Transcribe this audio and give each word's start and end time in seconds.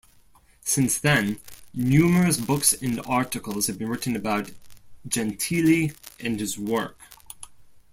Since 0.61 0.97
then, 0.97 1.39
numerous 1.75 2.37
books 2.37 2.73
and 2.73 2.99
articles 3.05 3.67
have 3.67 3.77
been 3.77 3.87
written 3.89 4.15
about 4.15 4.49
Gentili 5.07 5.95
and 6.19 6.39
his 6.39 6.57
work. 6.57 6.99